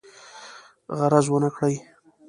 [0.97, 1.75] غرض ونه کړي.